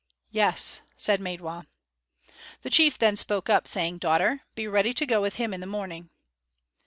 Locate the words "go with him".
5.05-5.53